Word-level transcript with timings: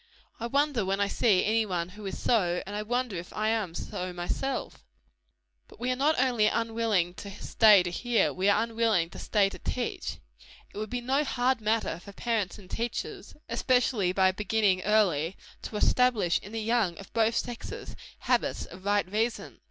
I 0.39 0.47
wonder 0.47 0.83
when 0.83 0.99
I 0.99 1.07
see 1.07 1.45
any 1.45 1.63
one 1.63 1.89
who 1.89 2.03
is 2.07 2.17
so; 2.17 2.63
and 2.65 2.75
I 2.75 2.81
wonder 2.81 3.15
if 3.17 3.31
I 3.33 3.49
am 3.49 3.75
so 3.75 4.11
myself." 4.11 4.83
But 5.67 5.79
we 5.79 5.91
are 5.91 5.95
not 5.95 6.19
only 6.19 6.47
unwilling 6.47 7.13
to 7.13 7.29
stay 7.29 7.83
to 7.83 7.91
hear 7.91 8.33
we 8.33 8.49
are 8.49 8.63
unwilling 8.63 9.11
to 9.11 9.19
stay 9.19 9.47
to 9.49 9.59
teach. 9.59 10.17
It 10.73 10.79
would 10.79 10.89
be 10.89 11.01
no 11.01 11.23
hard 11.23 11.61
matter 11.61 11.99
for 11.99 12.13
parents 12.13 12.57
and 12.57 12.67
teachers 12.67 13.35
especially 13.47 14.11
by 14.11 14.31
beginning 14.31 14.81
early 14.85 15.37
to 15.61 15.75
establish 15.77 16.39
in 16.39 16.51
the 16.51 16.61
young 16.63 16.97
of 16.97 17.13
both 17.13 17.35
sexes, 17.35 17.95
habits 18.21 18.65
of 18.65 18.83
right 18.85 19.07
reasoning. 19.07 19.59